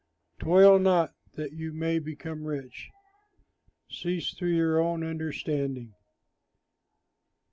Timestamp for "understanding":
5.03-5.93